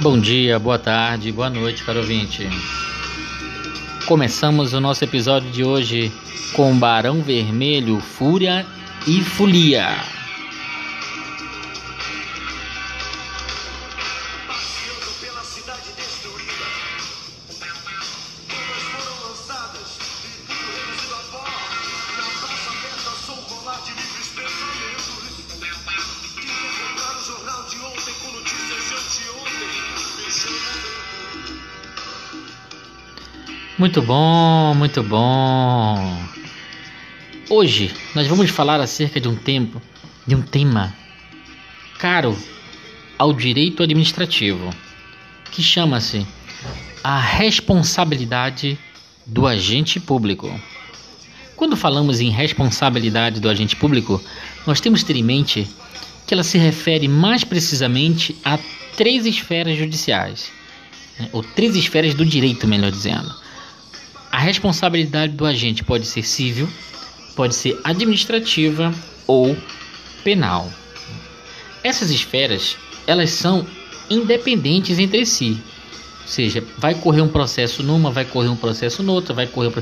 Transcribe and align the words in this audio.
Bom 0.00 0.18
dia, 0.20 0.58
boa 0.58 0.78
tarde, 0.78 1.32
boa 1.32 1.50
noite, 1.50 1.82
caro 1.82 1.98
ouvinte. 2.00 2.48
Começamos 4.06 4.72
o 4.72 4.80
nosso 4.80 5.02
episódio 5.02 5.50
de 5.50 5.64
hoje 5.64 6.12
com 6.54 6.78
Barão 6.78 7.20
Vermelho, 7.20 8.00
Fúria 8.00 8.64
e 9.06 9.20
Folia. 9.22 10.17
Muito 33.78 34.02
bom, 34.02 34.74
muito 34.74 35.04
bom. 35.04 36.18
Hoje 37.48 37.94
nós 38.12 38.26
vamos 38.26 38.50
falar 38.50 38.80
acerca 38.80 39.20
de 39.20 39.28
um 39.28 39.36
tempo, 39.36 39.80
de 40.26 40.34
um 40.34 40.42
tema 40.42 40.92
caro 41.96 42.36
ao 43.16 43.32
direito 43.32 43.80
administrativo, 43.84 44.74
que 45.52 45.62
chama-se 45.62 46.26
a 47.04 47.20
responsabilidade 47.20 48.76
do 49.24 49.46
agente 49.46 50.00
público. 50.00 50.52
Quando 51.54 51.76
falamos 51.76 52.20
em 52.20 52.30
responsabilidade 52.30 53.38
do 53.38 53.48
agente 53.48 53.76
público, 53.76 54.20
nós 54.66 54.80
temos 54.80 55.02
que 55.02 55.06
ter 55.06 55.16
em 55.20 55.22
mente 55.22 55.68
que 56.26 56.34
ela 56.34 56.42
se 56.42 56.58
refere 56.58 57.06
mais 57.06 57.44
precisamente 57.44 58.36
a 58.44 58.58
três 58.96 59.24
esferas 59.24 59.78
judiciais, 59.78 60.50
né, 61.16 61.28
ou 61.32 61.44
três 61.44 61.76
esferas 61.76 62.12
do 62.12 62.26
direito, 62.26 62.66
melhor 62.66 62.90
dizendo 62.90 63.46
a 64.30 64.38
responsabilidade 64.38 65.32
do 65.32 65.46
agente 65.46 65.82
pode 65.82 66.06
ser 66.06 66.22
civil, 66.22 66.68
pode 67.34 67.54
ser 67.54 67.78
administrativa 67.84 68.92
ou 69.26 69.56
penal. 70.22 70.70
Essas 71.82 72.10
esferas, 72.10 72.76
elas 73.06 73.30
são 73.30 73.66
independentes 74.10 74.98
entre 74.98 75.24
si. 75.24 75.60
Ou 76.22 76.28
seja, 76.28 76.62
vai 76.76 76.94
correr 76.94 77.22
um 77.22 77.28
processo 77.28 77.82
numa, 77.82 78.10
vai 78.10 78.24
correr 78.24 78.48
um 78.48 78.56
processo 78.56 79.02
noutra, 79.02 79.34
vai 79.34 79.46
correr 79.46 79.72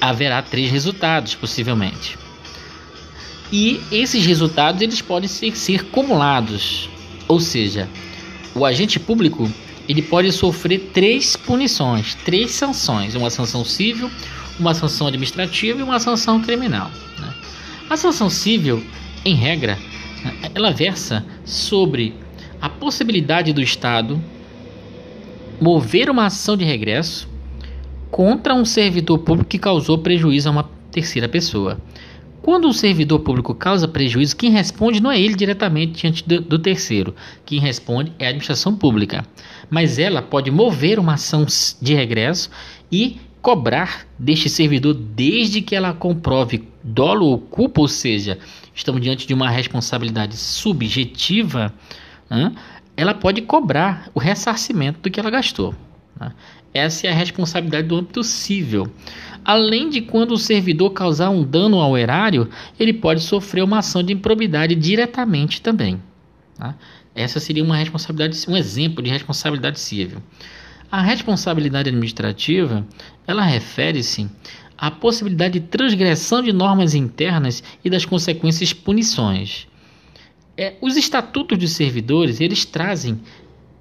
haverá 0.00 0.42
três 0.42 0.70
resultados 0.70 1.34
possivelmente. 1.34 2.18
E 3.52 3.80
esses 3.92 4.26
resultados 4.26 4.80
eles 4.80 5.00
podem 5.00 5.28
ser, 5.28 5.56
ser 5.56 5.84
cumulados. 5.84 6.88
Ou 7.28 7.38
seja, 7.38 7.88
o 8.54 8.64
agente 8.64 8.98
público 8.98 9.48
ele 9.92 10.00
pode 10.00 10.32
sofrer 10.32 10.90
três 10.94 11.36
punições, 11.36 12.14
três 12.24 12.52
sanções: 12.52 13.14
uma 13.14 13.28
sanção 13.28 13.62
civil, 13.62 14.10
uma 14.58 14.72
sanção 14.72 15.06
administrativa 15.06 15.80
e 15.80 15.82
uma 15.82 16.00
sanção 16.00 16.40
criminal. 16.40 16.90
Né? 17.18 17.34
A 17.90 17.96
sanção 17.98 18.30
civil, 18.30 18.82
em 19.22 19.34
regra, 19.34 19.78
ela 20.54 20.70
versa 20.70 21.22
sobre 21.44 22.14
a 22.58 22.70
possibilidade 22.70 23.52
do 23.52 23.60
Estado 23.60 24.18
mover 25.60 26.08
uma 26.08 26.26
ação 26.26 26.56
de 26.56 26.64
regresso 26.64 27.28
contra 28.10 28.54
um 28.54 28.64
servidor 28.64 29.18
público 29.18 29.50
que 29.50 29.58
causou 29.58 29.98
prejuízo 29.98 30.48
a 30.48 30.52
uma 30.52 30.70
terceira 30.90 31.28
pessoa. 31.28 31.78
Quando 32.42 32.66
um 32.66 32.72
servidor 32.72 33.20
público 33.20 33.54
causa 33.54 33.86
prejuízo, 33.86 34.36
quem 34.36 34.50
responde 34.50 35.00
não 35.00 35.12
é 35.12 35.20
ele 35.20 35.36
diretamente 35.36 36.00
diante 36.00 36.26
do, 36.26 36.40
do, 36.40 36.58
terceiro. 36.58 37.14
Quem 37.46 37.60
responde 37.60 38.12
é 38.18 38.26
a 38.26 38.28
administração 38.30 38.76
pública. 38.76 39.24
Mas 39.70 39.96
ela 39.96 40.20
pode 40.20 40.50
mover 40.50 40.98
uma 40.98 41.14
ação 41.14 41.46
de 41.80 41.94
regresso 41.94 42.50
e 42.90 43.20
cobrar 43.40 44.06
deste 44.18 44.48
servidor 44.48 44.94
desde 44.94 45.62
que 45.62 45.76
ela 45.76 45.92
comprove 45.92 46.68
dolo 46.82 47.26
ou 47.26 47.38
culpa, 47.38 47.80
ou 47.80 47.88
seja, 47.88 48.38
estamos 48.74 49.00
diante 49.00 49.26
de 49.26 49.34
uma 49.34 49.48
responsabilidade 49.48 50.36
subjetiva, 50.36 51.72
ela 52.96 53.14
pode 53.14 53.42
cobrar 53.42 54.10
o 54.14 54.18
ressarcimento 54.18 55.00
do 55.00 55.10
que 55.10 55.20
ela 55.20 55.30
gastou. 55.30 55.74
Essa 56.74 57.06
é 57.06 57.10
a 57.10 57.14
responsabilidade 57.14 57.88
do 57.88 57.96
âmbito 57.96 58.22
civil. 58.22 58.90
Além 59.44 59.90
de 59.90 60.00
quando 60.00 60.32
o 60.32 60.38
servidor 60.38 60.90
causar 60.90 61.30
um 61.30 61.42
dano 61.42 61.80
ao 61.80 61.98
erário, 61.98 62.48
ele 62.78 62.92
pode 62.92 63.20
sofrer 63.20 63.62
uma 63.62 63.78
ação 63.78 64.02
de 64.02 64.12
improbidade 64.12 64.74
diretamente 64.74 65.60
também. 65.60 66.00
Tá? 66.56 66.74
Essa 67.14 67.40
seria 67.40 67.64
uma 67.64 67.76
responsabilidade, 67.76 68.38
um 68.48 68.56
exemplo 68.56 69.02
de 69.02 69.10
responsabilidade 69.10 69.80
civil. 69.80 70.22
A 70.90 71.00
responsabilidade 71.02 71.88
administrativa, 71.88 72.86
ela 73.26 73.42
refere-se 73.42 74.28
à 74.78 74.90
possibilidade 74.90 75.58
de 75.58 75.66
transgressão 75.66 76.42
de 76.42 76.52
normas 76.52 76.94
internas 76.94 77.62
e 77.84 77.90
das 77.90 78.04
consequências 78.04 78.72
punições. 78.72 79.66
É, 80.56 80.74
os 80.80 80.96
estatutos 80.96 81.58
dos 81.58 81.72
servidores, 81.72 82.40
eles 82.40 82.64
trazem 82.64 83.20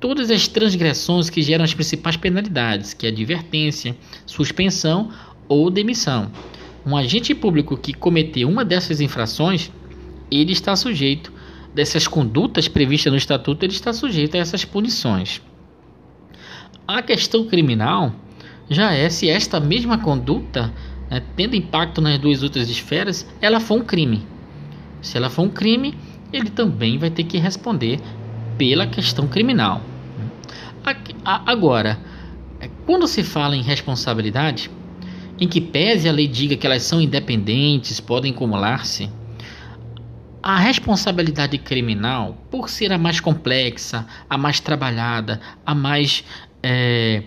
todas 0.02 0.32
as 0.32 0.48
transgressões 0.48 1.30
que 1.30 1.44
geram 1.44 1.64
as 1.64 1.76
principais 1.76 2.18
penalidades, 2.18 2.92
que 2.92 3.06
é 3.06 3.10
advertência, 3.10 3.96
suspensão 4.26 5.12
ou 5.48 5.70
demissão. 5.70 6.32
Um 6.84 6.98
agente 6.98 7.36
público 7.36 7.78
que 7.78 7.94
cometer 7.94 8.44
uma 8.46 8.66
dessas 8.66 9.00
infrações, 9.00 9.72
ele 10.32 10.54
está 10.54 10.76
sujeito 10.76 11.32
dessas 11.74 12.08
condutas 12.08 12.68
previstas 12.68 13.14
no 13.14 13.18
estatuto, 13.18 13.64
ele 13.64 13.74
está 13.74 13.94
sujeito 13.94 14.36
a 14.36 14.40
essas 14.40 14.66
punições. 14.66 15.40
A 16.88 17.04
questão 17.04 17.46
criminal 17.46 18.12
já 18.70 18.92
é 18.94 19.08
se 19.08 19.30
esta 19.30 19.60
mesma 19.60 20.00
conduta, 20.00 20.74
né, 21.12 21.22
tendo 21.36 21.56
impacto 21.56 22.02
nas 22.02 22.18
duas 22.18 22.42
outras 22.42 22.70
esferas, 22.70 23.28
ela 23.40 23.60
for 23.60 23.76
um 23.76 23.86
crime. 23.86 24.26
Se 25.00 25.16
ela 25.16 25.30
for 25.30 25.44
um 25.44 25.50
crime, 25.50 25.94
ele 26.34 26.50
também 26.50 26.98
vai 26.98 27.12
ter 27.12 27.24
que 27.24 27.38
responder 27.38 28.00
pela 28.58 28.88
questão 28.88 29.28
criminal. 29.28 29.91
Agora, 31.24 32.00
é, 32.60 32.70
quando 32.86 33.08
se 33.08 33.24
fala 33.24 33.56
em 33.56 33.62
responsabilidade, 33.62 34.70
em 35.40 35.48
que 35.48 35.62
pese 35.62 36.08
a 36.08 36.12
lei 36.12 36.28
diga 36.28 36.56
que 36.56 36.66
elas 36.66 36.84
são 36.84 37.02
independentes, 37.02 38.00
podem 38.00 38.32
acumular-se, 38.32 39.10
a 40.42 40.58
responsabilidade 40.58 41.58
criminal, 41.60 42.38
por 42.50 42.70
ser 42.70 42.92
a 42.92 42.98
mais 42.98 43.20
complexa, 43.20 44.08
a 44.30 44.38
mais 44.38 44.60
trabalhada, 44.60 45.40
a 45.66 45.76
mais 45.76 46.24
é, 46.64 47.24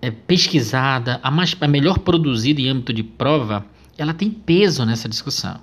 é, 0.00 0.10
pesquisada, 0.10 1.20
a, 1.22 1.30
mais, 1.30 1.54
a 1.60 1.68
melhor 1.68 1.98
produzida 1.98 2.60
em 2.60 2.68
âmbito 2.68 2.92
de 2.92 3.02
prova, 3.02 3.64
ela 3.98 4.14
tem 4.14 4.30
peso 4.30 4.84
nessa 4.86 5.08
discussão. 5.08 5.60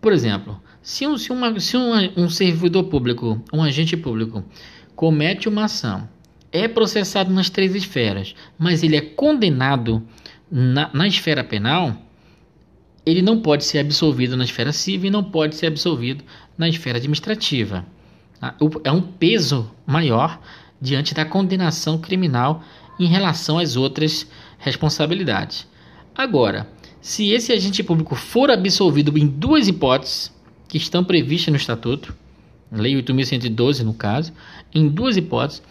Por 0.00 0.12
exemplo, 0.12 0.60
se 0.82 1.06
um, 1.06 1.16
se 1.16 1.32
uma, 1.32 1.58
se 1.60 1.76
um, 1.76 1.92
um 2.16 2.28
servidor 2.28 2.84
público, 2.84 3.42
um 3.52 3.62
agente 3.62 3.96
público, 3.96 4.44
comete 4.94 5.48
uma 5.48 5.64
ação 5.64 6.08
é 6.52 6.68
processado 6.68 7.32
nas 7.32 7.48
três 7.48 7.74
esferas, 7.74 8.34
mas 8.58 8.82
ele 8.82 8.96
é 8.96 9.00
condenado 9.00 10.06
na, 10.50 10.90
na 10.92 11.08
esfera 11.08 11.42
penal, 11.42 11.96
ele 13.04 13.22
não 13.22 13.40
pode 13.40 13.64
ser 13.64 13.78
absolvido 13.78 14.36
na 14.36 14.44
esfera 14.44 14.72
civil 14.72 15.08
e 15.08 15.10
não 15.10 15.24
pode 15.24 15.56
ser 15.56 15.66
absolvido 15.66 16.22
na 16.56 16.68
esfera 16.68 16.98
administrativa. 16.98 17.86
Tá? 18.38 18.54
É 18.84 18.92
um 18.92 19.00
peso 19.00 19.70
maior 19.86 20.40
diante 20.80 21.14
da 21.14 21.24
condenação 21.24 21.98
criminal 21.98 22.62
em 23.00 23.06
relação 23.06 23.58
às 23.58 23.76
outras 23.76 24.28
responsabilidades. 24.58 25.66
Agora, 26.14 26.68
se 27.00 27.30
esse 27.30 27.52
agente 27.52 27.82
público 27.82 28.14
for 28.14 28.50
absolvido 28.50 29.16
em 29.16 29.26
duas 29.26 29.66
hipóteses 29.66 30.30
que 30.68 30.76
estão 30.76 31.02
previstas 31.02 31.50
no 31.50 31.56
Estatuto, 31.56 32.14
Lei 32.70 32.94
8.112 32.94 33.82
no 33.82 33.92
caso, 33.92 34.32
em 34.74 34.88
duas 34.88 35.16
hipóteses, 35.16 35.62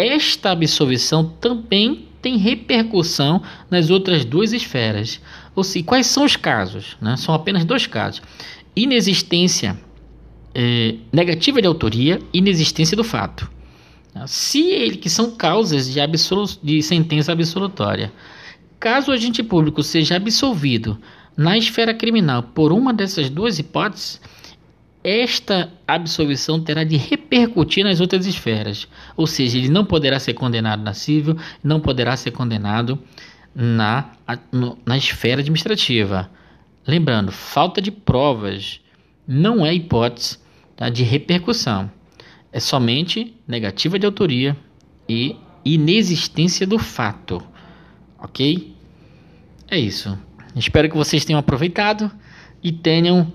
esta 0.00 0.50
absolvição 0.50 1.24
também 1.40 2.08
tem 2.20 2.36
repercussão 2.36 3.42
nas 3.70 3.90
outras 3.90 4.24
duas 4.24 4.52
esferas. 4.52 5.20
Ou 5.54 5.64
seja, 5.64 5.84
quais 5.84 6.06
são 6.06 6.24
os 6.24 6.36
casos? 6.36 6.96
Né? 7.00 7.16
São 7.16 7.34
apenas 7.34 7.64
dois 7.64 7.86
casos: 7.86 8.22
inexistência 8.74 9.78
é, 10.54 10.96
negativa 11.12 11.60
de 11.60 11.66
autoria 11.66 12.20
e 12.32 12.38
inexistência 12.38 12.96
do 12.96 13.04
fato. 13.04 13.50
Se 14.26 14.70
ele 14.70 14.96
que 14.96 15.08
são 15.08 15.30
causas 15.30 15.86
de, 15.86 16.00
de 16.62 16.82
sentença 16.82 17.32
absolutória. 17.32 18.12
Caso 18.78 19.10
o 19.10 19.14
agente 19.14 19.42
público 19.42 19.82
seja 19.82 20.16
absolvido 20.16 20.98
na 21.36 21.56
esfera 21.56 21.94
criminal 21.94 22.42
por 22.42 22.72
uma 22.72 22.92
dessas 22.92 23.30
duas 23.30 23.58
hipóteses, 23.58 24.20
esta 25.02 25.72
absolvição 25.86 26.60
terá 26.60 26.84
de 26.84 26.96
repercutir 26.96 27.84
nas 27.84 28.00
outras 28.00 28.26
esferas, 28.26 28.86
ou 29.16 29.26
seja, 29.26 29.56
ele 29.56 29.68
não 29.68 29.84
poderá 29.84 30.18
ser 30.18 30.34
condenado 30.34 30.82
na 30.82 30.92
civil, 30.92 31.36
não 31.64 31.80
poderá 31.80 32.16
ser 32.16 32.32
condenado 32.32 32.98
na, 33.54 34.10
na 34.84 34.96
esfera 34.96 35.40
administrativa. 35.40 36.30
Lembrando, 36.86 37.32
falta 37.32 37.80
de 37.80 37.90
provas 37.90 38.80
não 39.26 39.64
é 39.64 39.74
hipótese 39.74 40.38
tá, 40.76 40.88
de 40.88 41.02
repercussão. 41.02 41.90
é 42.52 42.60
somente 42.60 43.34
negativa 43.46 43.98
de 43.98 44.04
autoria 44.06 44.56
e 45.08 45.36
inexistência 45.64 46.66
do 46.66 46.78
fato, 46.78 47.42
ok? 48.18 48.74
É 49.70 49.78
isso. 49.78 50.18
Espero 50.56 50.88
que 50.88 50.96
vocês 50.96 51.24
tenham 51.24 51.38
aproveitado 51.38 52.10
e 52.62 52.72
tenham 52.72 53.32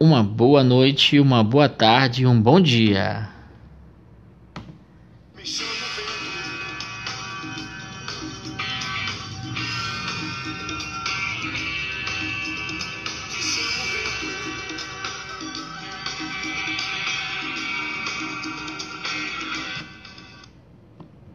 uma 0.00 0.22
boa 0.22 0.64
noite, 0.64 1.20
uma 1.20 1.44
boa 1.44 1.68
tarde 1.68 2.22
e 2.22 2.26
um 2.26 2.40
bom 2.40 2.58
dia. 2.58 3.28